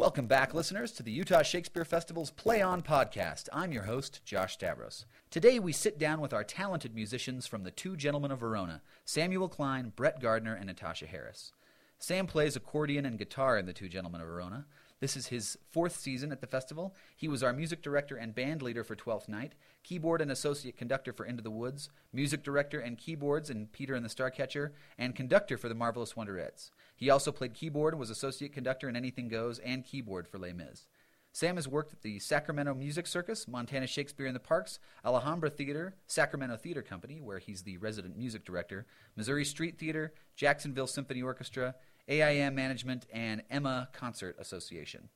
[0.00, 3.50] Welcome back, listeners, to the Utah Shakespeare Festival's Play On podcast.
[3.52, 5.04] I'm your host, Josh Stavros.
[5.30, 9.50] Today, we sit down with our talented musicians from the Two Gentlemen of Verona Samuel
[9.50, 11.52] Klein, Brett Gardner, and Natasha Harris.
[11.98, 14.64] Sam plays accordion and guitar in the Two Gentlemen of Verona.
[15.00, 16.94] This is his fourth season at the festival.
[17.16, 21.12] He was our music director and band leader for Twelfth Night, keyboard and associate conductor
[21.12, 25.56] for Into the Woods, music director and keyboards in Peter and the Starcatcher, and conductor
[25.56, 26.70] for The Marvelous Wonderettes.
[26.94, 30.52] He also played keyboard and was associate conductor in Anything Goes and keyboard for Les
[30.52, 30.86] Mis.
[31.32, 35.94] Sam has worked at the Sacramento Music Circus, Montana Shakespeare in the Parks, Alhambra Theater,
[36.08, 38.84] Sacramento Theater Company, where he's the resident music director,
[39.16, 41.76] Missouri Street Theater, Jacksonville Symphony Orchestra,
[42.10, 45.08] AIM Management, and Emma Concert Association.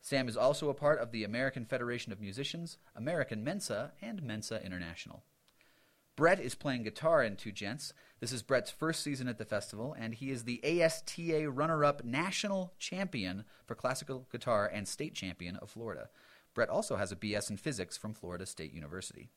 [0.00, 4.64] Sam is also a part of the American Federation of Musicians, American Mensa, and Mensa
[4.64, 5.22] International.
[6.16, 7.92] Brett is playing guitar in Two Gents.
[8.18, 12.04] This is Brett's first season at the festival, and he is the ASTA runner up
[12.04, 16.08] national champion for classical guitar and state champion of Florida.
[16.54, 19.30] Brett also has a BS in physics from Florida State University.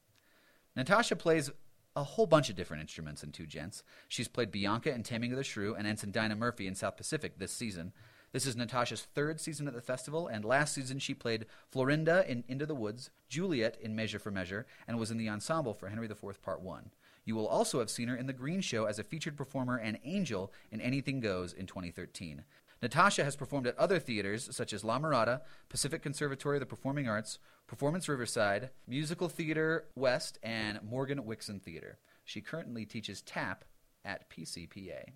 [0.75, 1.51] Natasha plays
[1.95, 3.83] a whole bunch of different instruments in Two Gents.
[4.07, 7.37] She's played Bianca in Taming of the Shrew and Ensign Dinah Murphy in South Pacific
[7.37, 7.91] this season.
[8.31, 12.45] This is Natasha's third season at the festival, and last season she played Florinda in
[12.47, 16.07] Into the Woods, Juliet in Measure for Measure, and was in the ensemble for Henry
[16.09, 16.91] IV Part 1.
[17.25, 19.99] You will also have seen her in The Green Show as a featured performer and
[20.03, 22.45] angel in Anything Goes in 2013.
[22.81, 27.07] Natasha has performed at other theaters such as La Mirada, Pacific Conservatory of the Performing
[27.07, 27.37] Arts,
[27.67, 31.99] Performance Riverside, Musical Theater West, and Morgan-Wixson Theater.
[32.25, 33.65] She currently teaches tap
[34.03, 35.11] at PCPA.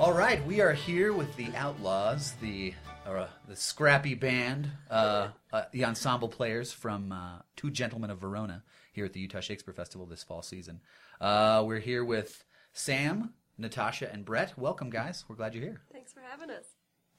[0.00, 2.72] All right, we are here with the Outlaws, the
[3.06, 8.62] uh, the scrappy band, uh, uh, the ensemble players from uh, Two Gentlemen of Verona
[8.94, 10.80] here at the Utah Shakespeare Festival this fall season.
[11.20, 14.56] Uh, we're here with Sam, Natasha, and Brett.
[14.56, 15.26] Welcome, guys.
[15.28, 15.82] We're glad you're here.
[15.92, 16.64] Thanks for having us.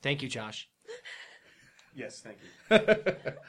[0.01, 0.67] Thank you, Josh.
[1.93, 2.37] Yes, thank
[2.69, 3.33] you.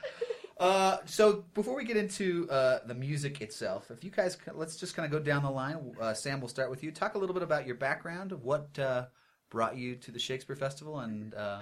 [0.58, 4.94] Uh, so before we get into uh, the music itself, if you guys let's just
[4.94, 5.92] kind of go down the line.
[6.00, 6.92] Uh, Sam, we'll start with you.
[6.92, 9.06] Talk a little bit about your background, what uh,
[9.52, 11.60] brought you to the Shakespeare Festival, and uh,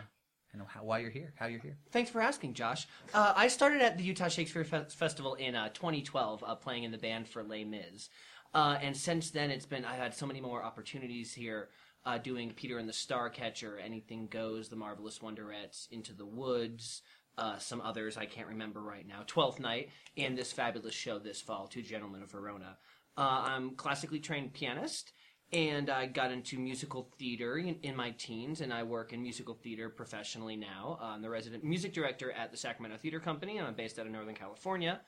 [0.53, 1.77] and how, why you're here, how you're here.
[1.91, 2.87] Thanks for asking, Josh.
[3.13, 6.93] Uh, I started at the Utah Shakespeare Fe- Festival in uh, 2012, uh, playing in
[6.93, 8.09] the band for Les Mis,
[8.55, 11.69] uh, and since then it's been I've had so many more opportunities here,
[12.07, 17.03] uh, doing Peter and the Starcatcher, Anything Goes, The Marvelous Wonderettes, Into the Woods.
[17.39, 19.23] Uh, some others I can't remember right now.
[19.27, 22.77] Twelfth Night and this fabulous show this fall, Two Gentlemen of Verona.
[23.17, 25.13] Uh, I'm classically trained pianist,
[25.53, 29.55] and I got into musical theater in, in my teens, and I work in musical
[29.55, 30.99] theater professionally now.
[31.01, 34.07] Uh, I'm the resident music director at the Sacramento Theater Company, and I'm based out
[34.07, 35.01] of Northern California.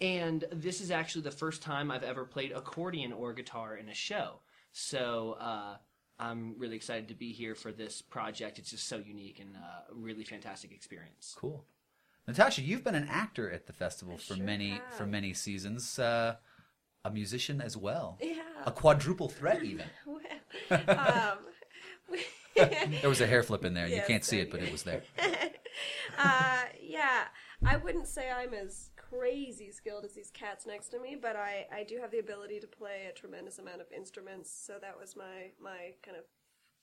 [0.00, 3.94] And this is actually the first time I've ever played accordion or guitar in a
[3.94, 4.40] show.
[4.72, 5.76] So uh,
[6.18, 8.58] I'm really excited to be here for this project.
[8.58, 11.36] It's just so unique and uh, a really fantastic experience.
[11.38, 11.64] Cool.
[12.26, 14.94] Natasha, you've been an actor at the festival for sure many have.
[14.94, 15.98] for many seasons.
[15.98, 16.36] Uh,
[17.04, 18.18] a musician as well.
[18.20, 18.42] Yeah.
[18.64, 19.86] A quadruple threat, even.
[20.66, 21.38] Well, um,
[23.00, 23.88] There was a hair flip in there.
[23.88, 25.02] you can't see it, but it was there.
[26.18, 27.24] uh, yeah,
[27.66, 31.66] I wouldn't say I'm as crazy skilled as these cats next to me, but I,
[31.74, 35.16] I do have the ability to play a tremendous amount of instruments, so that was
[35.16, 36.24] my, my kind of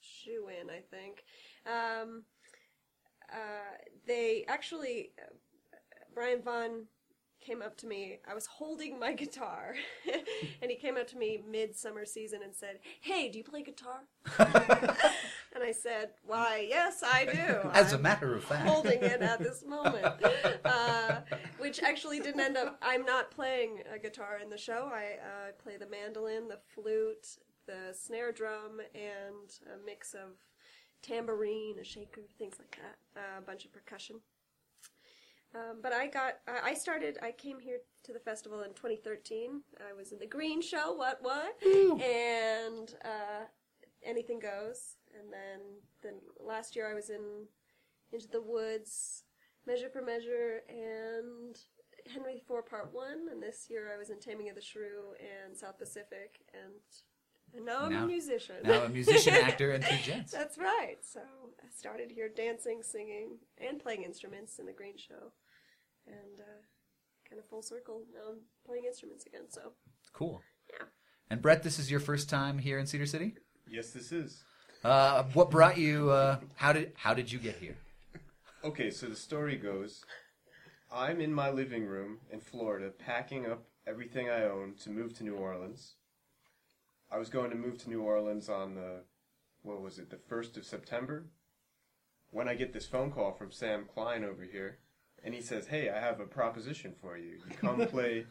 [0.02, 1.24] shoe in, I think.
[1.66, 2.24] Um,
[3.32, 5.34] uh, they actually, uh,
[6.14, 6.88] Brian Vaughn
[7.41, 8.19] came up to me.
[8.29, 9.75] I was holding my guitar,
[10.62, 13.63] and he came up to me mid summer season and said, "Hey, do you play
[13.63, 14.02] guitar?"
[14.40, 18.68] and I said, "Why, yes, I do." As a I'm matter of fact.
[18.68, 20.06] holding it at this moment,
[20.63, 21.22] uh,
[21.57, 22.78] which actually didn't end up.
[22.81, 24.90] I'm not playing a guitar in the show.
[24.94, 30.38] I uh, play the mandolin, the flute, the snare drum, and a mix of
[31.02, 33.19] tambourine, a shaker, things like that.
[33.19, 34.18] Uh, a bunch of percussion.
[35.54, 39.62] Um, but I got, I started, I came here to the festival in 2013.
[39.80, 41.56] I was in the Green Show, what, what?
[42.02, 43.46] And uh,
[44.03, 44.96] Anything Goes.
[45.20, 45.59] And then,
[46.02, 47.46] then last year I was in
[48.14, 49.24] Into the Woods,
[49.68, 51.58] Measure for Measure, and
[52.12, 53.28] Henry IV Part 1.
[53.32, 56.40] And this year I was in Taming of the Shrew and South Pacific.
[56.54, 56.74] And,
[57.54, 58.56] and now I'm a musician.
[58.64, 60.32] Now a musician, actor, and two gents.
[60.32, 60.97] That's right.
[61.02, 65.34] So I started here dancing, singing, and playing instruments in the Green Show,
[66.11, 66.61] and uh,
[67.29, 68.03] kind of full circle.
[68.13, 69.43] Now I'm playing instruments again.
[69.49, 69.73] So
[70.13, 70.41] Cool.
[70.69, 70.85] Yeah.
[71.29, 73.35] And Brett, this is your first time here in Cedar City.
[73.69, 74.43] Yes, this is.
[74.84, 76.09] Uh, what brought you?
[76.09, 77.78] Uh, how did how did you get here?
[78.63, 80.03] Okay, so the story goes
[80.91, 85.23] I'm in my living room in Florida, packing up everything I own to move to
[85.23, 85.96] New Orleans.
[87.09, 89.03] I was going to move to New Orleans on the,
[89.61, 91.28] what was it, the 1st of September?
[92.29, 94.79] When I get this phone call from Sam Klein over here,
[95.23, 97.38] and he says, Hey, I have a proposition for you.
[97.47, 98.26] You come play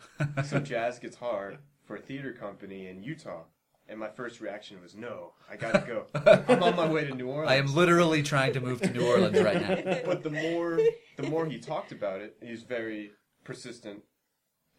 [0.44, 1.54] some jazz guitar
[1.84, 3.44] for a theater company in Utah.
[3.88, 6.06] And my first reaction was, No, I gotta go.
[6.48, 9.06] I'm on my way to New Orleans I am literally trying to move to New
[9.06, 10.00] Orleans right now.
[10.04, 10.78] but the more
[11.16, 13.12] the more he talked about it, he was very
[13.44, 14.02] persistent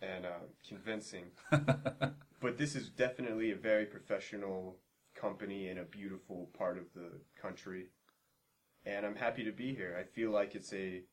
[0.01, 1.25] and uh, convincing.
[1.49, 4.77] but this is definitely a very professional
[5.13, 7.87] company in a beautiful part of the country,
[8.85, 9.95] and I'm happy to be here.
[9.99, 11.03] I feel like it's a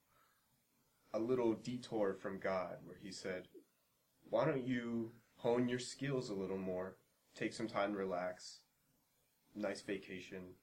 [1.12, 3.48] a little detour from God, where He said,
[4.30, 6.96] "Why don't you hone your skills a little more?
[7.34, 8.60] Take some time to relax.
[9.54, 10.54] Nice vacation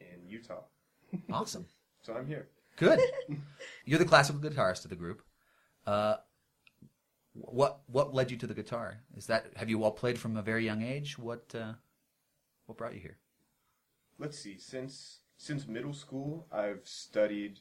[0.00, 0.64] in Utah."
[1.30, 1.66] Awesome.
[2.00, 2.48] So I'm here.
[2.76, 2.98] Good.
[3.84, 5.22] You're the classical guitarist of the group.
[5.86, 6.16] Uh,
[7.34, 9.00] what what led you to the guitar?
[9.16, 11.18] Is that have you all played from a very young age?
[11.18, 11.74] What uh,
[12.66, 13.18] what brought you here?
[14.18, 17.60] let's see since since middle school i've studied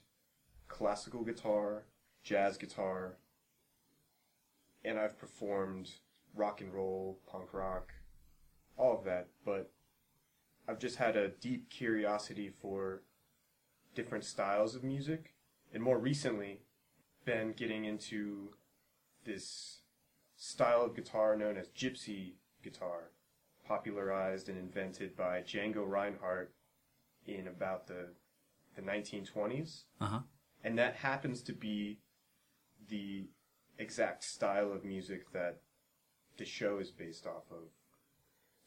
[0.68, 1.86] classical guitar
[2.24, 3.18] jazz guitar
[4.84, 5.90] and i've performed
[6.36, 7.92] rock and roll punk rock
[8.78, 9.72] all of that but
[10.68, 13.02] i've just had a deep curiosity for
[13.96, 15.34] different styles of music
[15.74, 16.62] and more recently
[17.26, 18.50] been getting into
[19.26, 19.82] this
[20.36, 22.34] style of guitar known as gypsy
[22.64, 23.12] guitar
[23.68, 26.54] popularized and invented by Django Reinhardt
[27.26, 28.08] in about the
[28.76, 30.20] the 1920s, Uh huh.
[30.64, 32.00] and that happens to be
[32.92, 33.26] the
[33.80, 35.62] exact style of music that
[36.38, 37.70] the show is based off of.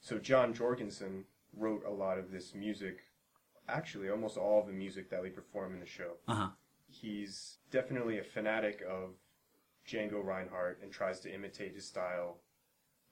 [0.00, 1.24] So John Jorgensen
[1.56, 2.98] wrote a lot of this music,
[3.68, 6.14] actually almost all of the music that we perform in the show.
[6.26, 6.48] Uh huh.
[6.88, 9.10] He's definitely a fanatic of
[9.88, 12.38] Django Reinhardt and tries to imitate his style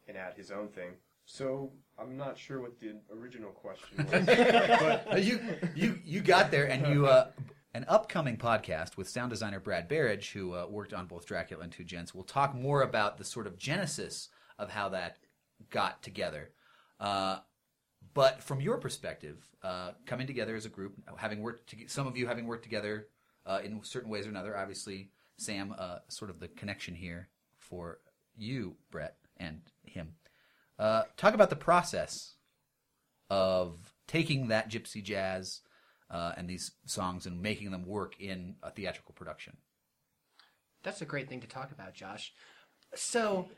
[0.09, 0.93] and add his own thing.
[1.25, 4.27] So I'm not sure what the original question was,
[5.07, 5.41] but you
[5.75, 7.29] you you got there, and you uh,
[7.75, 11.73] an upcoming podcast with sound designer Brad Barrage, who uh, worked on both Dracula and
[11.73, 14.29] Two Gents, will talk more about the sort of genesis
[14.59, 15.19] of how that
[15.71, 16.51] got together.
[17.01, 17.39] Uh,
[18.15, 22.17] but from your perspective, uh, coming together as a group, having worked, to, some of
[22.17, 23.09] you having worked together
[23.47, 28.01] uh, in certain ways or another, obviously Sam, uh, sort of the connection here for
[28.37, 30.15] you, Brett, and him.
[30.79, 32.35] Uh, talk about the process
[33.31, 35.61] of taking that gypsy jazz
[36.13, 39.57] uh, and these songs and making them work in a theatrical production.
[40.83, 42.33] That's a great thing to talk about, Josh.
[42.95, 43.49] So,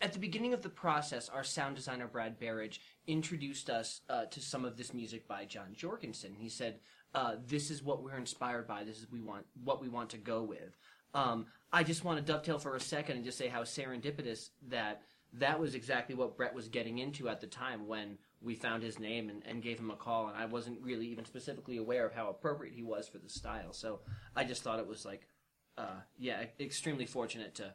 [0.00, 4.40] at the beginning of the process, our sound designer Brad Barrage introduced us uh, to
[4.40, 6.34] some of this music by John Jorgensen.
[6.36, 6.80] He said,
[7.14, 8.84] uh, "This is what we're inspired by.
[8.84, 10.76] This is we want what we want to go with."
[11.14, 15.02] Um, I just want to dovetail for a second and just say how serendipitous that
[15.34, 18.98] that was exactly what Brett was getting into at the time when we found his
[18.98, 20.28] name and, and gave him a call.
[20.28, 23.72] And I wasn't really even specifically aware of how appropriate he was for the style.
[23.72, 24.00] So
[24.34, 25.28] I just thought it was like
[25.78, 27.74] uh, yeah, extremely fortunate to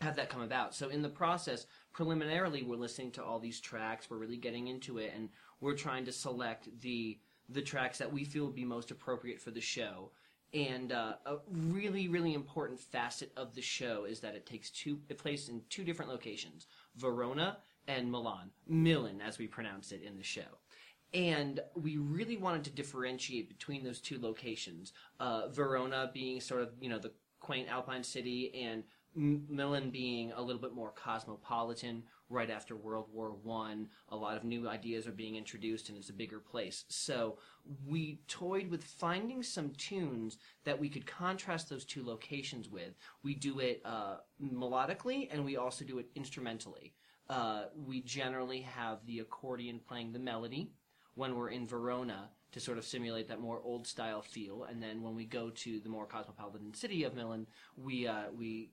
[0.00, 0.74] have that come about.
[0.74, 4.08] So in the process, preliminarily, we're listening to all these tracks.
[4.10, 5.28] We're really getting into it, and
[5.60, 7.18] we're trying to select the
[7.50, 10.10] the tracks that we feel would be most appropriate for the show.
[10.54, 15.00] And uh, a really, really important facet of the show is that it takes two.
[15.08, 16.66] It plays in two different locations:
[16.96, 20.58] Verona and Milan, Milan, as we pronounce it in the show
[21.14, 24.92] and we really wanted to differentiate between those two locations.
[25.20, 28.82] Uh, Verona being sort of you know the quaint alpine city, and
[29.16, 32.02] M- Milan being a little bit more cosmopolitan.
[32.30, 36.08] Right after World War One, a lot of new ideas are being introduced, and it's
[36.08, 36.84] a bigger place.
[36.88, 37.38] So
[37.86, 42.94] we toyed with finding some tunes that we could contrast those two locations with.
[43.22, 46.94] We do it uh, melodically, and we also do it instrumentally.
[47.28, 50.70] Uh, we generally have the accordion playing the melody
[51.14, 55.02] when we're in Verona to sort of simulate that more old style feel, and then
[55.02, 58.70] when we go to the more cosmopolitan city of Milan, we uh, we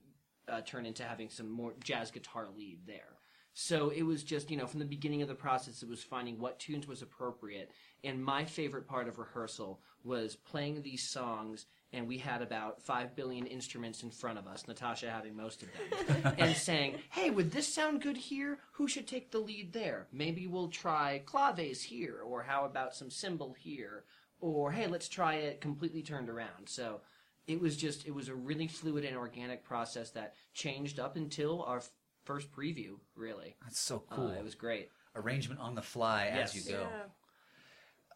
[0.48, 3.18] uh, turn into having some more jazz guitar lead there.
[3.54, 6.38] So it was just you know from the beginning of the process, it was finding
[6.38, 7.70] what tunes was appropriate.
[8.04, 11.66] And my favorite part of rehearsal was playing these songs.
[11.94, 15.68] And we had about five billion instruments in front of us, Natasha having most of
[16.14, 18.60] them, and saying, "Hey, would this sound good here?
[18.72, 20.06] Who should take the lead there?
[20.10, 24.04] Maybe we'll try claves here, or how about some cymbal here,
[24.40, 27.02] or hey, let's try it completely turned around." So
[27.46, 31.62] it was just it was a really fluid and organic process that changed up until
[31.64, 31.90] our f-
[32.24, 32.94] first preview.
[33.14, 34.28] Really, That's so Uh, cool.
[34.30, 34.88] it was great.
[35.14, 36.80] Arrangement on the fly as you go.
[36.90, 37.02] Yeah.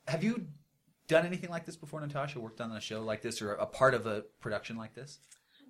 [0.09, 0.47] Have you
[1.09, 2.41] done anything like this before, Natasha?
[2.41, 5.19] Worked on a show like this or a part of a production like this?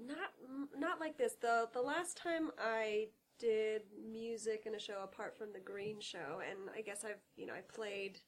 [0.04, 0.30] Not
[0.78, 1.34] not like this.
[1.40, 6.40] The the last time I did music in a show apart from the Green Show,
[6.48, 8.20] and I guess I've you know I played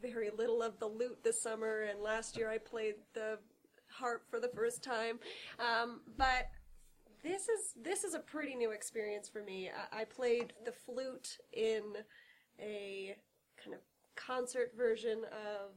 [0.00, 3.38] very little of the lute this summer, and last year I played the
[3.88, 5.18] harp for the first time.
[5.58, 6.50] Um, but
[7.22, 9.70] this is this is a pretty new experience for me.
[9.92, 11.82] I, I played the flute in
[12.58, 13.16] a
[13.62, 13.80] kind of
[14.16, 15.72] concert version of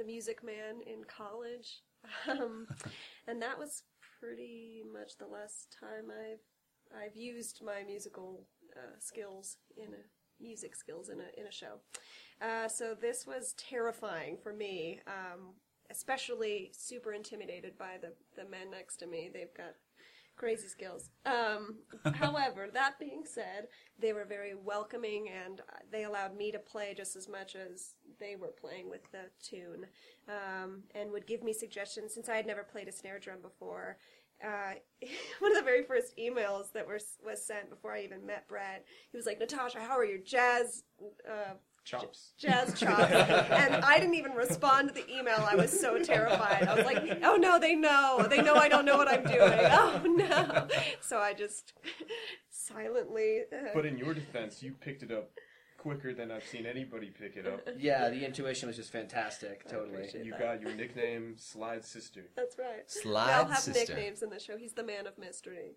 [0.00, 1.82] The Music Man in college,
[2.26, 2.66] um,
[3.28, 3.82] and that was
[4.18, 6.40] pretty much the last time I've
[7.04, 11.80] I've used my musical uh, skills in a music skills in a in a show.
[12.40, 15.52] Uh, so this was terrifying for me, um,
[15.90, 19.28] especially super intimidated by the the men next to me.
[19.30, 19.74] They've got
[20.40, 21.10] crazy skills.
[21.26, 21.80] Um,
[22.14, 23.66] however, that being said,
[23.98, 27.96] they were very welcoming and uh, they allowed me to play just as much as
[28.18, 29.84] they were playing with the tune
[30.28, 33.98] um, and would give me suggestions since I had never played a snare drum before.
[34.42, 34.72] Uh,
[35.40, 38.86] one of the very first emails that were, was sent before I even met Brett,
[39.12, 40.84] he was like, Natasha, how are your jazz
[41.30, 41.52] uh,
[41.84, 42.32] Chops.
[42.38, 43.10] jazz chops.
[43.10, 45.44] and I didn't even respond to the email.
[45.50, 46.68] I was so terrified.
[46.68, 48.26] I was like, oh no, they know.
[48.28, 49.38] They know I don't know what I'm doing.
[49.72, 50.68] Oh no.
[51.00, 51.72] So I just
[52.50, 53.42] silently.
[53.52, 55.30] Uh, But in your defense, you picked it up
[55.78, 57.66] quicker than I've seen anybody pick it up.
[57.78, 59.62] Yeah, the intuition was just fantastic.
[59.66, 59.94] I Totally.
[59.94, 60.40] appreciate You that.
[60.40, 62.26] got your nickname, Slide Sister.
[62.36, 62.88] that's right.
[62.90, 63.24] Slide Sister.
[63.26, 63.94] we all have sister.
[63.94, 64.56] nicknames in the show.
[64.58, 65.76] He's the man of mystery.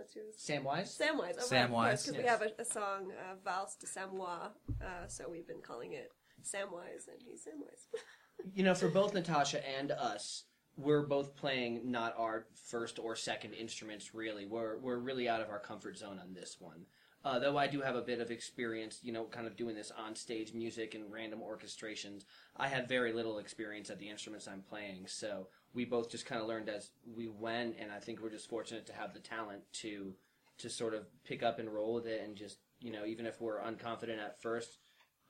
[0.00, 0.34] What's yours?
[0.38, 0.98] Samwise.
[0.98, 1.34] Samwise.
[1.38, 4.48] Oh, Samwise, right, because we have a, a song, uh, Valse de Samois,
[4.80, 6.10] uh, so we've been calling it
[6.42, 8.00] Samwise, and he's Samwise.
[8.54, 13.52] You know, for both Natasha and us, we're both playing not our first or second
[13.52, 14.14] instruments.
[14.14, 16.86] Really, we're we're really out of our comfort zone on this one.
[17.22, 19.90] Uh, though I do have a bit of experience, you know, kind of doing this
[19.90, 22.24] on stage music and random orchestrations.
[22.56, 26.40] I had very little experience at the instruments I'm playing, so we both just kind
[26.40, 29.62] of learned as we went, and I think we're just fortunate to have the talent
[29.74, 30.14] to
[30.58, 33.40] to sort of pick up and roll with it, and just you know, even if
[33.40, 34.78] we're unconfident at first,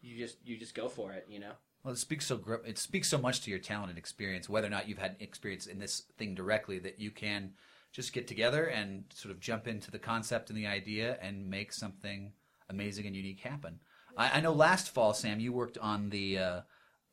[0.00, 1.52] you just you just go for it, you know.
[1.84, 4.70] Well, it speaks so it speaks so much to your talent and experience, whether or
[4.70, 7.52] not you've had experience in this thing directly, that you can
[7.92, 11.72] just get together and sort of jump into the concept and the idea and make
[11.72, 12.32] something
[12.68, 13.80] amazing and unique happen.
[14.16, 16.60] I, I know last fall, Sam, you worked on the uh,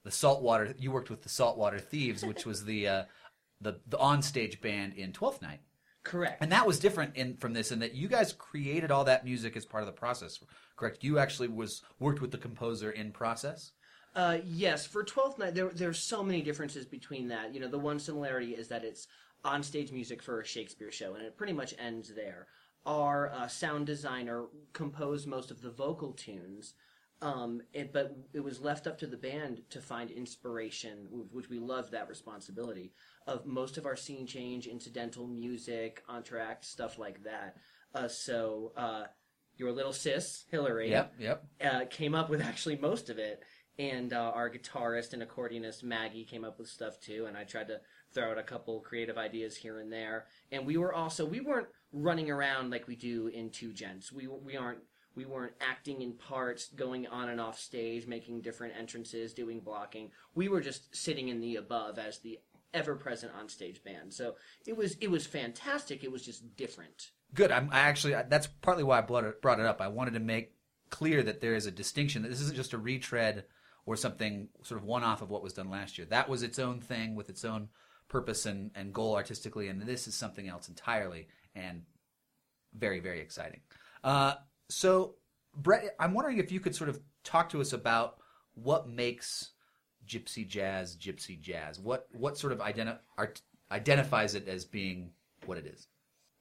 [0.07, 0.73] the saltwater.
[0.79, 3.03] You worked with the Saltwater Thieves, which was the uh,
[3.59, 5.59] the the onstage band in Twelfth Night.
[6.03, 6.41] Correct.
[6.41, 9.57] And that was different in from this in that you guys created all that music
[9.57, 10.39] as part of the process,
[10.77, 11.03] correct?
[11.03, 13.73] You actually was worked with the composer in process.
[14.15, 17.53] Uh, yes, for Twelfth Night, there there's so many differences between that.
[17.53, 19.07] You know, the one similarity is that it's
[19.43, 22.47] on-stage music for a Shakespeare show, and it pretty much ends there.
[22.85, 26.75] Our uh, sound designer composed most of the vocal tunes,
[27.21, 31.49] um, it, but it was left up to the band to find inspiration, wh- which
[31.49, 32.91] we loved that responsibility
[33.25, 37.55] of most of our scene change, incidental music, entr'acte, stuff like that.
[37.95, 39.03] Uh, so uh,
[39.55, 41.43] your little sis Hillary, Yep, yep.
[41.63, 43.41] uh, came up with actually most of it.
[43.79, 47.25] And uh, our guitarist and accordionist Maggie came up with stuff too.
[47.27, 47.79] And I tried to
[48.11, 50.25] throw out a couple creative ideas here and there.
[50.51, 54.11] And we were also we weren't running around like we do in Two Gents.
[54.11, 54.79] We we aren't
[55.17, 60.11] we weren't acting in parts, going on and off stage, making different entrances, doing blocking.
[60.35, 62.39] We were just sitting in the above as the
[62.73, 64.13] ever present on stage band.
[64.13, 64.35] So
[64.67, 66.03] it was it was fantastic.
[66.03, 67.11] It was just different.
[67.33, 67.51] Good.
[67.51, 69.81] I'm, I actually that's partly why I brought it, brought it up.
[69.81, 70.53] I wanted to make
[70.91, 72.21] clear that there is a distinction.
[72.21, 73.45] That this isn't just a retread
[73.87, 76.05] or something sort of one off of what was done last year.
[76.09, 77.69] That was its own thing with its own
[78.07, 81.81] purpose and, and goal artistically, and this is something else entirely and
[82.73, 83.61] very very exciting.
[84.03, 84.35] Uh,
[84.69, 85.15] so
[85.55, 88.17] Brett, I'm wondering if you could sort of talk to us about
[88.53, 89.51] what makes
[90.07, 91.79] gypsy jazz gypsy jazz.
[91.79, 95.11] What what sort of identi- art- identifies it as being
[95.45, 95.87] what it is.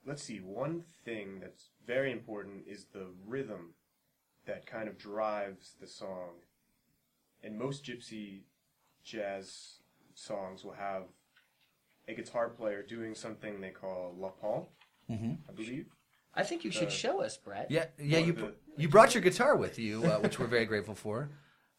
[0.04, 3.74] Let's see, one thing that's very important is the rhythm
[4.46, 6.34] that kind of drives the song.
[7.42, 8.42] And most gypsy
[9.02, 9.78] jazz
[10.14, 11.04] songs will have
[12.08, 14.68] a guitar player doing something they call la pompe,
[15.10, 15.32] mm-hmm.
[15.48, 15.86] I believe.
[16.36, 17.70] I think you should Uh, show us, Brett.
[17.70, 18.18] Yeah, yeah.
[18.18, 21.30] You of the- you brought your guitar with you, uh, which we're very grateful for.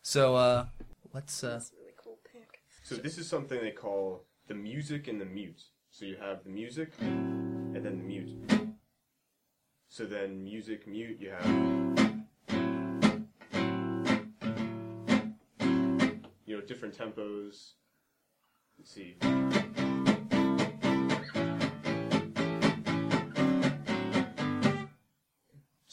[0.01, 0.67] So uh,
[1.13, 1.43] let's.
[1.43, 2.61] Uh, That's a really cool pick.
[2.83, 5.61] So this is something they call the music and the mute.
[5.91, 8.29] So you have the music and then the mute.
[9.89, 11.45] So then music, mute, you have
[16.45, 17.73] you know different tempos.
[18.77, 19.17] Let's see.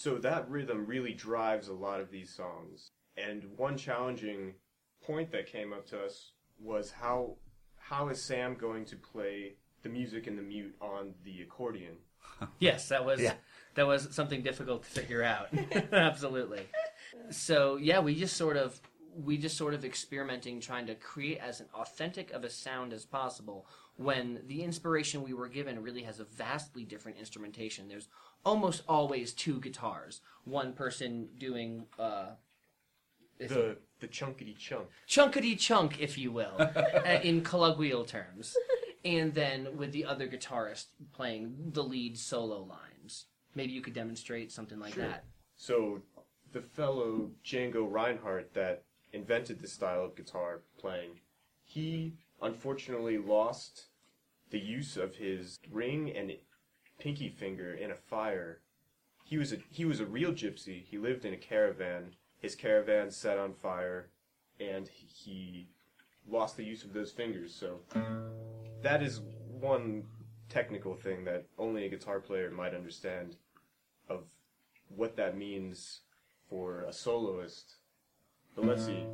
[0.04, 2.90] So that rhythm really drives a lot of these songs.
[3.16, 4.52] And one challenging
[5.02, 7.36] point that came up to us was how
[7.78, 11.96] how is Sam going to play the music and the mute on the accordion.
[12.58, 13.32] Yes, that was Yeah.
[13.76, 15.48] that was something difficult to figure out.
[15.92, 16.66] Absolutely.
[17.30, 18.78] So yeah, we just sort of
[19.16, 23.04] we just sort of experimenting trying to create as an authentic of a sound as
[23.04, 23.66] possible
[23.96, 27.88] when the inspiration we were given really has a vastly different instrumentation.
[27.88, 28.08] There's
[28.44, 30.20] almost always two guitars.
[30.44, 32.32] One person doing uh
[33.38, 34.88] The the chunkity chunk.
[35.08, 38.56] chunkity chunk, if you will, uh, in colloquial terms,
[39.04, 43.26] and then with the other guitarist playing the lead solo lines.
[43.54, 45.06] Maybe you could demonstrate something like Sure.
[45.08, 45.24] that.
[45.56, 46.02] So
[46.52, 48.82] the fellow Django Reinhardt that
[49.14, 51.20] invented this style of guitar playing,
[51.64, 53.86] he unfortunately lost
[54.50, 56.32] the use of his ring and
[56.98, 58.60] pinky finger in a fire.
[59.24, 60.84] He was a he was a real gypsy.
[60.84, 62.16] He lived in a caravan.
[62.38, 64.10] His caravan set on fire,
[64.60, 65.68] and he
[66.28, 67.54] lost the use of those fingers.
[67.54, 67.80] So
[68.82, 70.04] that is one
[70.50, 73.36] technical thing that only a guitar player might understand
[74.08, 74.24] of
[74.88, 76.00] what that means
[76.48, 77.76] for a soloist.
[78.54, 79.04] But let's see.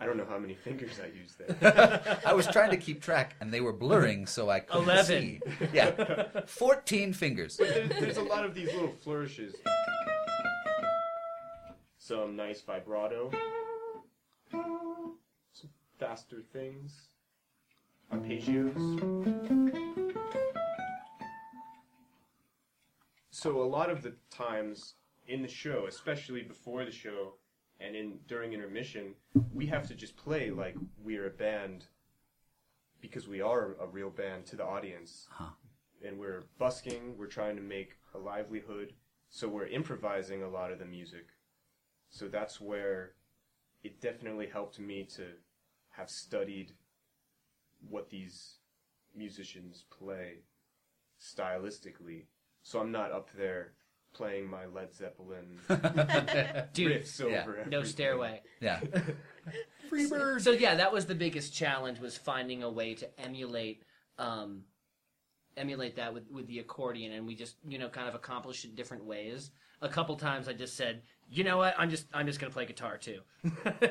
[0.00, 2.20] I don't know how many fingers I used there.
[2.26, 5.06] I was trying to keep track, and they were blurring, so I couldn't 11.
[5.06, 5.40] see.
[5.72, 7.56] Yeah, fourteen fingers.
[7.56, 9.54] But there's, there's a lot of these little flourishes.
[11.98, 13.30] Some nice vibrato.
[16.02, 17.10] Faster things.
[18.12, 18.74] Arpeggios.
[23.30, 24.94] So a lot of the times
[25.28, 27.34] in the show, especially before the show
[27.78, 29.14] and in during intermission,
[29.54, 31.84] we have to just play like we're a band
[33.00, 35.28] because we are a real band to the audience
[36.04, 38.92] and we're busking, we're trying to make a livelihood,
[39.30, 41.28] so we're improvising a lot of the music.
[42.10, 43.12] So that's where
[43.84, 45.26] it definitely helped me to
[45.92, 46.72] have studied
[47.88, 48.58] what these
[49.14, 50.44] musicians play
[51.20, 52.26] stylistically.
[52.62, 53.72] So I'm not up there
[54.14, 55.58] playing my Led Zeppelin
[56.72, 57.40] Dude, riffs over yeah.
[57.40, 57.70] everything.
[57.70, 58.42] no stairway.
[58.60, 58.80] Yeah,
[60.38, 63.82] So yeah, that was the biggest challenge was finding a way to emulate
[64.18, 64.62] um,
[65.56, 68.74] emulate that with, with the accordion and we just you know kind of accomplished it
[68.74, 69.50] different ways.
[69.82, 72.66] A couple times I just said, you know what, I'm just I'm just gonna play
[72.66, 73.20] guitar too,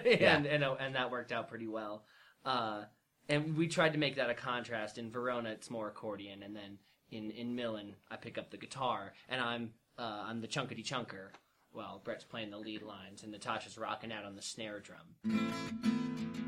[0.05, 2.03] and and uh, and that worked out pretty well.
[2.45, 2.83] Uh,
[3.29, 4.97] and we tried to make that a contrast.
[4.97, 6.77] In Verona, it's more accordion, and then
[7.09, 11.29] in in Milan, I pick up the guitar, and I'm uh, I'm the chunkity chunker.
[11.73, 16.40] While Brett's playing the lead lines and Natasha's rocking out on the snare drum.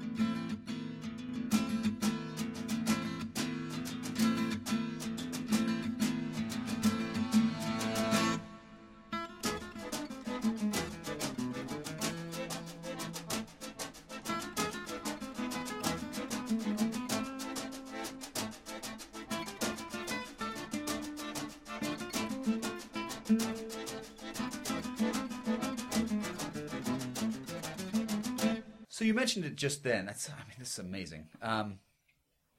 [29.36, 30.06] Mentioned it just then.
[30.06, 31.28] That's, I mean, this is amazing.
[31.42, 31.80] Um,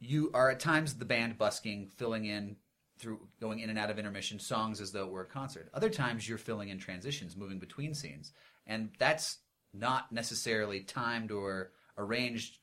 [0.00, 2.56] you are at times the band busking, filling in
[2.98, 5.68] through going in and out of intermission songs as though it were a concert.
[5.72, 8.32] Other times you're filling in transitions, moving between scenes,
[8.66, 9.38] and that's
[9.72, 12.58] not necessarily timed or arranged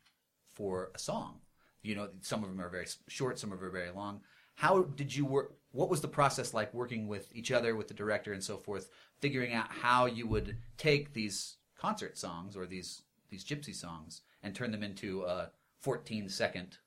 [0.53, 1.39] for a song.
[1.83, 4.21] You know, some of them are very short, some of them are very long.
[4.55, 5.55] How did you work?
[5.71, 8.89] What was the process like working with each other, with the director, and so forth,
[9.19, 14.53] figuring out how you would take these concert songs or these these gypsy songs and
[14.53, 16.77] turn them into a 14 second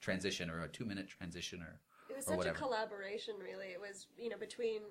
[0.00, 2.54] transition or a two minute transition or It was such whatever.
[2.54, 3.68] a collaboration, really.
[3.68, 4.82] It was, you know, between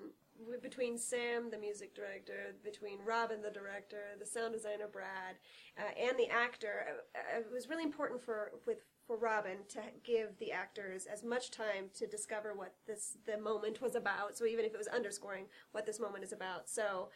[0.60, 5.36] between Sam, the music director, between Robin, the director, the sound designer Brad,
[5.78, 6.86] uh, and the actor.
[7.14, 11.50] Uh, it was really important for with for Robin to give the actors as much
[11.50, 14.36] time to discover what this the moment was about.
[14.36, 17.10] So even if it was underscoring what this moment is about, so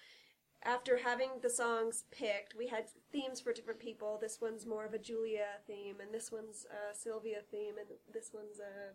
[0.64, 4.18] after having the songs picked, we had themes for different people.
[4.20, 8.30] This one's more of a Julia theme, and this one's a Sylvia theme, and this
[8.34, 8.94] one's a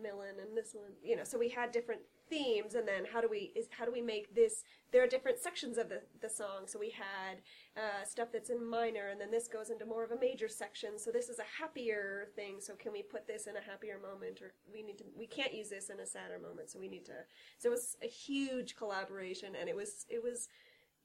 [0.00, 1.24] Milan, and this one, you know.
[1.24, 4.34] So we had different themes, and then how do we is how do we make
[4.34, 4.62] this?
[4.92, 6.66] There are different sections of the the song.
[6.66, 7.40] So we had
[7.76, 10.98] uh, stuff that's in minor, and then this goes into more of a major section.
[10.98, 12.60] So this is a happier thing.
[12.60, 15.04] So can we put this in a happier moment, or we need to?
[15.18, 16.70] We can't use this in a sadder moment.
[16.70, 17.24] So we need to.
[17.58, 20.48] So it was a huge collaboration, and it was it was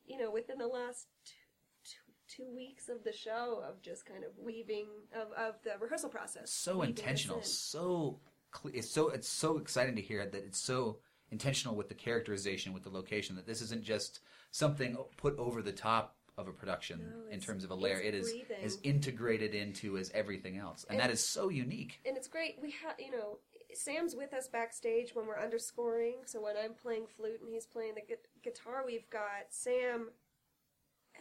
[0.06, 1.08] you know, within the last
[2.28, 6.52] two weeks of the show of just kind of weaving of, of the rehearsal process.
[6.52, 7.44] so intentional, in.
[7.44, 8.20] so
[8.52, 10.98] cle- it's so it's so exciting to hear that it's so
[11.32, 13.36] intentional with the characterization, with the location.
[13.36, 17.64] That this isn't just something put over the top of a production No, in terms
[17.64, 18.00] of a layer.
[18.02, 18.58] It is breathing.
[18.64, 22.00] is integrated into as everything else, and, And- that is so unique.
[22.06, 22.56] and it's great.
[22.62, 23.38] We have, you know,
[23.76, 26.18] Sam's with us backstage when we're underscoring.
[26.26, 30.10] So when I'm playing flute and he's playing the gu- guitar, we've got Sam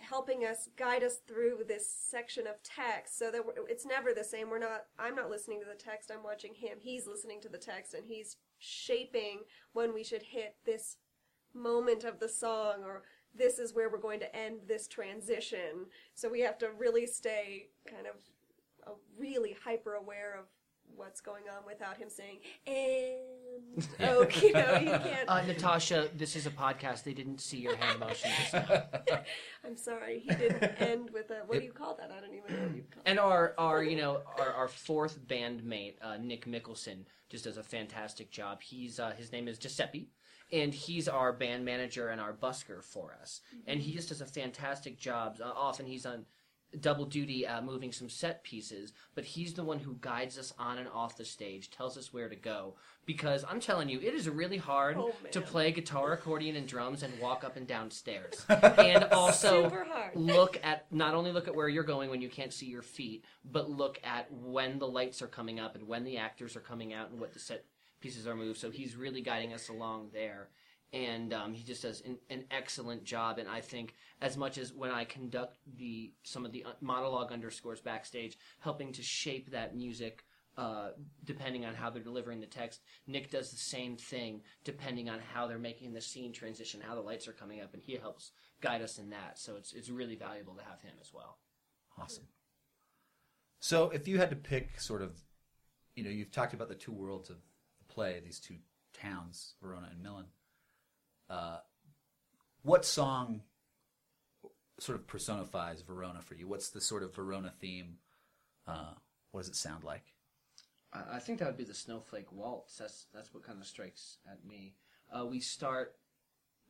[0.00, 4.50] helping us guide us through this section of text so that it's never the same.
[4.50, 6.10] We're not i'm not listening to the text.
[6.12, 6.78] I'm watching him.
[6.80, 9.40] He's listening to the text and he's shaping
[9.72, 10.96] when we should hit this
[11.54, 13.02] moment of the song or
[13.34, 15.86] this is where we're going to end this transition.
[16.14, 18.14] So we have to really stay kind of
[18.86, 20.46] uh, really hyper aware of
[20.96, 26.36] what's going on without him saying and oh you know you can't Uh, Natasha, this
[26.36, 27.02] is a podcast.
[27.02, 28.84] They didn't see your hand motion just now.
[29.66, 32.54] i'm sorry he didn't end with a what do you call that i don't even
[32.54, 36.46] know what you call And our, our you know, our, our fourth bandmate, uh, Nick
[36.46, 38.60] Mickelson, just does a fantastic job.
[38.62, 40.10] He's uh, his name is Giuseppe,
[40.52, 43.40] and he's our band manager and our busker for us.
[43.66, 45.38] And he just does a fantastic job.
[45.42, 46.26] Uh, often he's on
[46.80, 50.78] double duty uh, moving some set pieces, but he's the one who guides us on
[50.78, 52.74] and off the stage, tells us where to go.
[53.06, 57.02] Because I'm telling you, it is really hard Oh, to play guitar, accordion, and drums
[57.02, 58.44] and walk up and down stairs.
[58.48, 59.70] and also
[60.14, 63.24] look at not only look at where you're going when you can't see your feet,
[63.44, 66.92] but look at when the lights are coming up and when the actors are coming
[66.94, 67.64] out and what the set
[68.00, 68.58] pieces are moved.
[68.58, 70.48] So he's really guiding us along there.
[70.92, 73.38] And um, he just does an, an excellent job.
[73.38, 77.32] And I think as much as when I conduct the some of the uh, monologue
[77.32, 80.24] underscores backstage, helping to shape that music
[80.56, 80.90] uh,
[81.24, 82.80] depending on how they're delivering the text.
[83.08, 87.00] Nick does the same thing depending on how they're making the scene transition, how the
[87.00, 89.36] lights are coming up, and he helps guide us in that.
[89.36, 91.38] So it's it's really valuable to have him as well.
[92.00, 92.28] Awesome.
[93.60, 95.18] So, if you had to pick sort of,
[95.94, 97.36] you know, you've talked about the two worlds of
[97.78, 98.56] the play, these two
[98.92, 100.26] towns, Verona and Milan.
[101.28, 101.58] Uh,
[102.62, 103.42] what song
[104.78, 106.48] sort of personifies Verona for you?
[106.48, 107.98] What's the sort of Verona theme?
[108.66, 108.94] Uh,
[109.30, 110.14] what does it sound like?
[110.92, 112.76] I think that would be the Snowflake Waltz.
[112.76, 114.74] That's that's what kind of strikes at me.
[115.12, 115.96] Uh, we start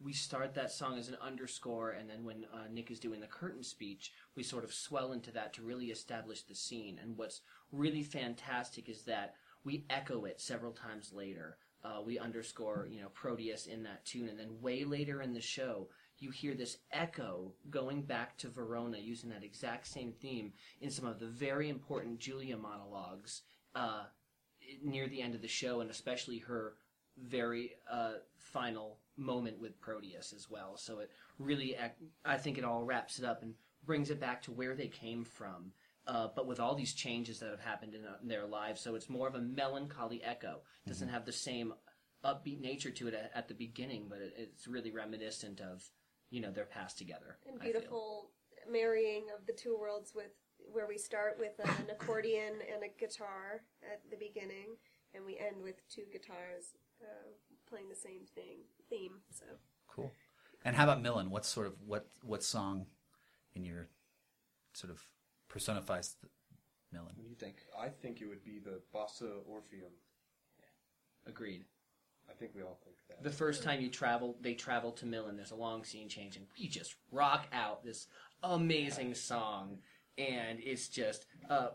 [0.03, 3.27] we start that song as an underscore, and then when uh, Nick is doing the
[3.27, 6.99] curtain speech, we sort of swell into that to really establish the scene.
[7.01, 11.59] And what's really fantastic is that we echo it several times later.
[11.85, 15.41] Uh, we underscore, you know, Proteus in that tune, and then way later in the
[15.41, 20.91] show, you hear this echo going back to Verona using that exact same theme in
[20.91, 23.43] some of the very important Julia monologues
[23.75, 24.05] uh,
[24.83, 26.75] near the end of the show, and especially her
[27.19, 30.77] very uh, final moment with Proteus as well.
[30.77, 31.77] So it really,
[32.25, 35.25] I think it all wraps it up and brings it back to where they came
[35.25, 35.73] from.
[36.07, 38.95] Uh, but with all these changes that have happened in, uh, in their lives, so
[38.95, 40.61] it's more of a melancholy echo.
[40.85, 41.73] It doesn't have the same
[42.25, 45.83] upbeat nature to it at, at the beginning, but it, it's really reminiscent of
[46.31, 47.39] you know their past together.
[47.49, 48.31] and beautiful
[48.71, 50.33] marrying of the two worlds with
[50.73, 54.77] where we start with an accordion and a guitar at the beginning
[55.15, 57.29] and we end with two guitars uh,
[57.69, 59.45] playing the same thing theme so
[59.95, 60.11] Cool.
[60.65, 61.31] And how about Milan?
[61.31, 62.87] What sort of what what song
[63.55, 63.89] in your
[64.73, 65.01] sort of
[65.49, 66.29] personifies the
[66.93, 67.13] Milan?
[67.17, 67.57] What do you think?
[67.79, 69.93] I think it would be the Bossa Orpheum.
[71.27, 71.65] Agreed.
[72.29, 73.23] I think we all think that.
[73.23, 75.37] The first time you travel, they travel to Milan.
[75.37, 78.07] There's a long scene change, and we just rock out this
[78.43, 79.79] amazing song,
[80.17, 81.69] and it's just uh,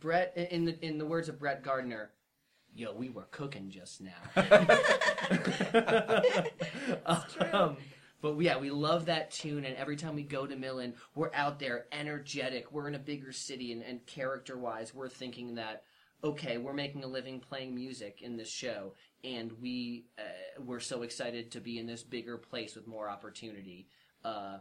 [0.00, 0.36] Brett.
[0.50, 2.10] In the in the words of Brett Gardner,
[2.74, 4.10] "Yo, we were cooking just now."
[7.52, 7.76] um,
[8.22, 11.58] but yeah, we love that tune, and every time we go to Milan, we're out
[11.58, 12.72] there energetic.
[12.72, 15.82] We're in a bigger city, and, and character wise, we're thinking that
[16.24, 21.02] okay, we're making a living playing music in this show, and we uh, we're so
[21.02, 23.88] excited to be in this bigger place with more opportunity.
[24.24, 24.58] Uh,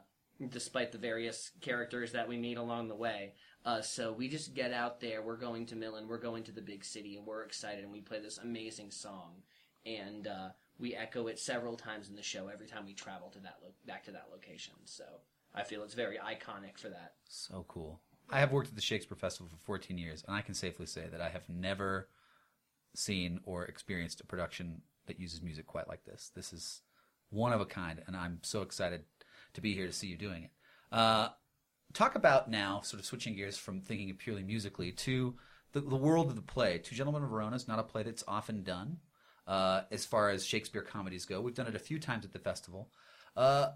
[0.49, 3.33] despite the various characters that we meet along the way.
[3.63, 5.21] Uh, so we just get out there.
[5.21, 6.07] We're going to Milan.
[6.07, 7.83] We're going to the big city, and we're excited.
[7.83, 9.43] And we play this amazing song,
[9.85, 10.49] and uh,
[10.81, 13.69] we echo it several times in the show every time we travel to that lo-
[13.85, 14.73] back to that location.
[14.85, 15.05] So
[15.53, 17.13] I feel it's very iconic for that.
[17.29, 18.01] So cool.
[18.29, 21.07] I have worked at the Shakespeare Festival for 14 years, and I can safely say
[21.11, 22.09] that I have never
[22.95, 26.31] seen or experienced a production that uses music quite like this.
[26.33, 26.81] This is
[27.29, 29.03] one of a kind, and I'm so excited
[29.53, 30.51] to be here to see you doing it.
[30.91, 31.29] Uh,
[31.93, 35.35] talk about now, sort of switching gears from thinking purely musically to
[35.73, 36.79] the, the world of the play.
[36.79, 38.97] Two Gentlemen of Verona is not a play that's often done
[39.47, 41.41] uh, as far as Shakespeare comedies go.
[41.41, 42.89] We've done it a few times at the festival.
[43.35, 43.69] Uh,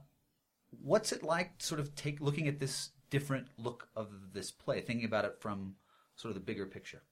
[0.82, 5.06] what's it like sort of take looking at this different look of this play thinking
[5.06, 5.75] about it from
[6.15, 7.04] sort of the bigger picture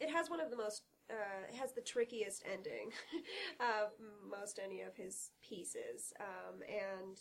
[0.00, 2.90] it has one of the most uh, has the trickiest ending
[3.60, 3.90] of
[4.28, 7.18] most any of his pieces, um, and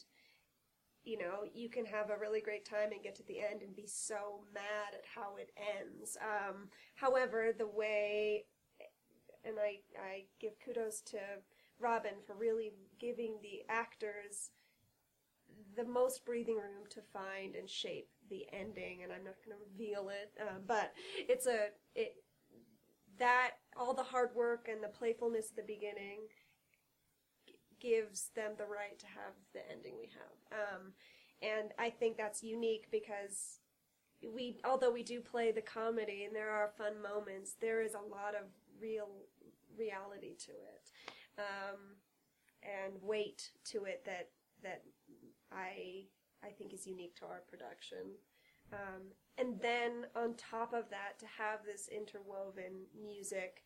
[1.04, 3.76] you know you can have a really great time and get to the end and
[3.76, 6.18] be so mad at how it ends.
[6.22, 8.46] Um, however, the way,
[9.46, 11.20] and I I give kudos to
[11.80, 14.52] Robin for really giving the actors
[15.76, 19.64] the most breathing room to find and shape the ending and i'm not going to
[19.72, 20.94] reveal it uh, but
[21.28, 22.16] it's a it
[23.18, 26.20] that all the hard work and the playfulness at the beginning
[27.48, 30.60] g- gives them the right to have the ending we have.
[30.60, 30.94] Um,
[31.42, 33.60] and i think that's unique because
[34.36, 38.10] we although we do play the comedy and there are fun moments there is a
[38.12, 38.46] lot of
[38.82, 39.10] real
[39.78, 40.92] reality to it
[41.38, 41.96] um,
[42.64, 44.30] and weight to it that
[44.64, 44.84] that
[45.52, 46.06] I
[46.44, 48.18] I think is unique to our production.
[48.74, 53.64] Um, and then on top of that, to have this interwoven music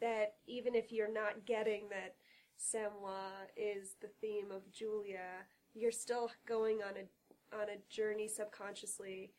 [0.00, 2.16] that even if you're not getting that
[2.56, 9.32] Samois is the theme of Julia, you're still going on a on a journey subconsciously.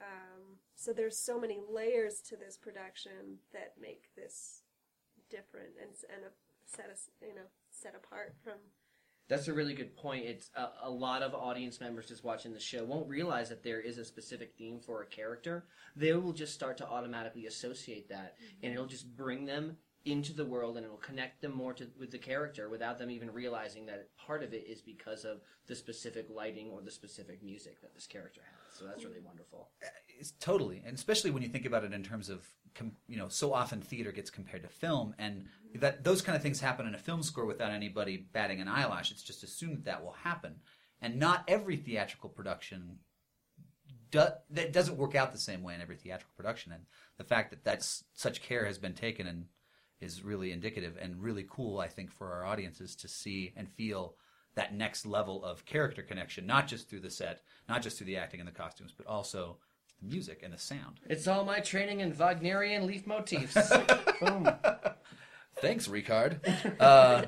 [0.00, 4.61] Um, so there's so many layers to this production that make this
[5.32, 6.30] different and and a,
[6.68, 8.60] set us you know set apart from
[9.28, 10.26] That's a really good point.
[10.26, 13.80] It's a, a lot of audience members just watching the show won't realize that there
[13.80, 15.64] is a specific theme for a character.
[15.96, 18.62] They will just start to automatically associate that, mm-hmm.
[18.62, 22.10] and it'll just bring them into the world, and it'll connect them more to with
[22.10, 26.26] the character without them even realizing that part of it is because of the specific
[26.28, 28.61] lighting or the specific music that this character has.
[28.78, 29.68] So that's really wonderful.
[29.82, 33.16] Uh, it's totally, and especially when you think about it in terms of, com- you
[33.16, 36.86] know, so often theater gets compared to film, and that those kind of things happen
[36.86, 39.10] in a film score without anybody batting an eyelash.
[39.10, 40.56] It's just assumed that that will happen,
[41.00, 42.98] and not every theatrical production
[44.10, 46.72] do, that doesn't work out the same way in every theatrical production.
[46.72, 46.84] And
[47.18, 49.46] the fact that that's such care has been taken and
[50.00, 54.14] is really indicative and really cool, I think, for our audiences to see and feel
[54.54, 58.16] that next level of character connection, not just through the set, not just through the
[58.16, 59.56] acting and the costumes, but also
[60.00, 61.00] the music and the sound.
[61.08, 64.20] It's all my training in Wagnerian leitmotifs.
[64.20, 64.48] Boom.
[65.60, 66.40] Thanks, Ricard.
[66.80, 67.24] Uh,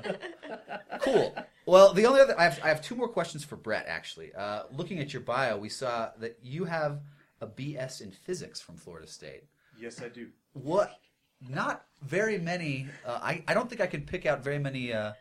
[0.99, 1.35] cool.
[1.65, 3.85] Well, the only other I have, I have two more questions for Brett.
[3.87, 7.01] Actually, uh, looking at your bio, we saw that you have
[7.41, 9.43] a BS in physics from Florida State.
[9.79, 10.27] Yes, I do.
[10.53, 10.99] What?
[11.47, 12.87] Not very many.
[13.05, 15.13] Uh, I I don't think I can pick out very many uh,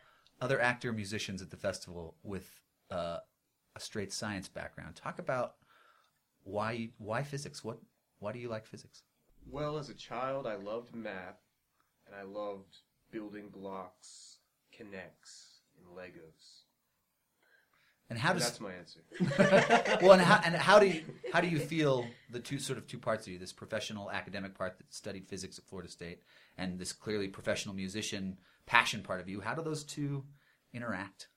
[0.45, 3.17] other actor musicians at the festival with uh,
[3.75, 4.95] a straight science background.
[4.95, 5.55] Talk about
[6.43, 7.65] why why physics.
[7.65, 7.79] What
[8.19, 9.05] why do you like physics?
[9.51, 11.41] Well, as a child, I loved math,
[12.07, 12.77] and I loved
[13.11, 14.39] building blocks,
[14.79, 16.65] K'NEX, and Legos.
[18.11, 19.01] And how And does that's my answer.
[20.03, 22.87] well, and how, and how do you how do you feel the two sort of
[22.87, 23.39] two parts of you?
[23.39, 26.21] This professional academic part that studied physics at Florida State,
[26.59, 29.41] and this clearly professional musician passion part of you.
[29.41, 30.25] How do those two
[30.73, 31.29] interact?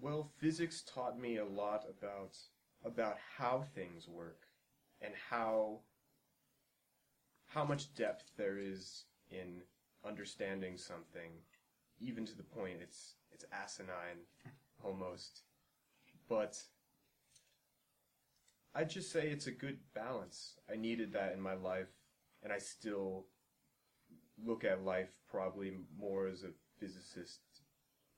[0.00, 2.36] Well, physics taught me a lot about
[2.84, 4.42] about how things work
[5.00, 5.80] and how
[7.46, 9.62] how much depth there is in
[10.04, 11.30] understanding something,
[12.00, 14.24] even to the point it's it's asinine
[14.84, 15.42] almost.
[16.28, 16.58] But
[18.74, 20.54] I'd just say it's a good balance.
[20.70, 21.92] I needed that in my life,
[22.42, 23.26] and I still
[24.44, 27.40] look at life probably more as a physicist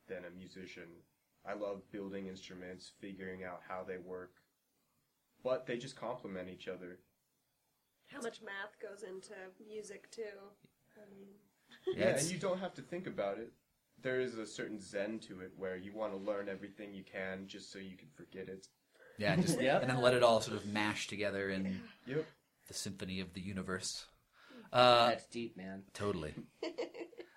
[0.09, 0.88] than a musician.
[1.46, 4.33] I love building instruments, figuring out how they work,
[5.42, 6.98] but they just complement each other.
[8.07, 9.33] how much math goes into
[9.66, 10.22] music too.
[10.96, 11.27] I mean,
[11.87, 13.53] Yeah, it's- and you don't have to think about it.
[13.98, 17.48] There is a certain zen to it where you want to learn everything you can
[17.48, 18.68] just so you can forget it.
[19.18, 19.83] yeah, just Yep.
[19.83, 22.27] and then let it all sort of mash together in Yep.
[22.68, 24.07] the symphony of the universe.
[24.72, 25.83] Uh, That's deep, man.
[25.92, 26.35] totally.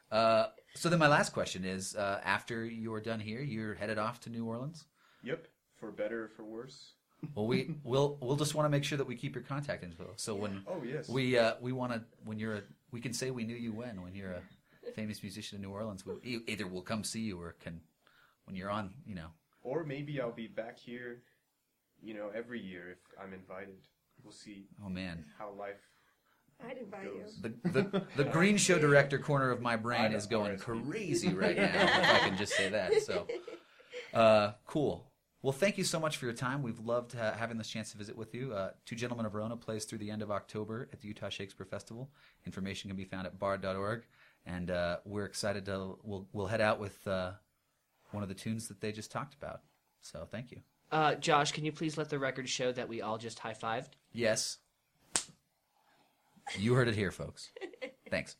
[0.09, 4.21] Uh, so then, my last question is: uh, After you're done here, you're headed off
[4.21, 4.85] to New Orleans.
[5.23, 5.47] Yep.
[5.75, 6.93] For better or for worse.
[7.35, 10.13] Well, we we'll we'll just want to make sure that we keep your contact info.
[10.15, 11.09] So when Oh yes.
[11.09, 12.61] we uh, we want to when you're a
[12.91, 16.05] we can say we knew you when when you're a famous musician in New Orleans.
[16.05, 17.81] We, e- either we'll come see you or can
[18.45, 18.91] when you're on.
[19.05, 19.27] You know,
[19.61, 21.21] or maybe I'll be back here,
[22.01, 23.75] you know, every year if I'm invited.
[24.23, 25.81] We'll see oh man, how life
[26.65, 27.23] I'd invite you.
[27.41, 31.63] the the, the green show director corner of my brain is going crazy right now.
[31.65, 33.01] if I can just say that.
[33.03, 33.27] So
[34.13, 35.07] uh, cool.
[35.43, 36.63] Well, thank you so much for your time.
[36.63, 38.53] We've loved uh, having this chance to visit with you.
[38.53, 41.65] Uh, Two Gentlemen of Verona plays through the end of October at the Utah Shakespeare
[41.65, 42.09] Festival.
[42.45, 44.03] Information can be found at bard.org.
[44.45, 47.33] And uh, we're excited to, we'll, we'll head out with uh,
[48.11, 49.61] one of the tunes that they just talked about.
[50.01, 50.61] So thank you.
[50.91, 53.91] Uh, Josh, can you please let the record show that we all just high fived?
[54.13, 54.57] Yes.
[56.55, 57.49] You heard it here, folks.
[58.09, 58.35] Thanks.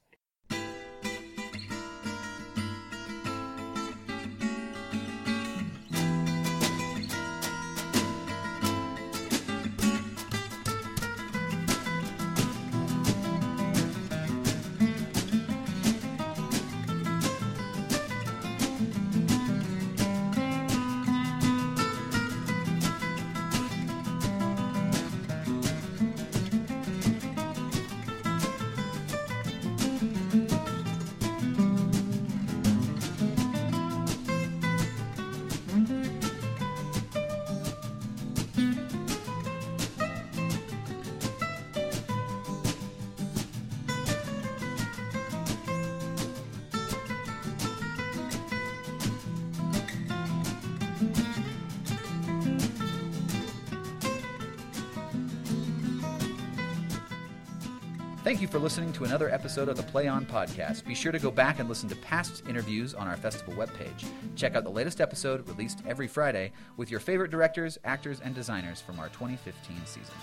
[58.28, 60.86] Thank you for listening to another episode of the Play On Podcast.
[60.86, 64.04] Be sure to go back and listen to past interviews on our festival webpage.
[64.36, 68.82] Check out the latest episode released every Friday with your favorite directors, actors, and designers
[68.82, 70.13] from our 2015 season.